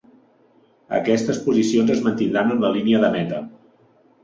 [0.99, 3.45] Aquestes posicions es mantindran en la línia de meta.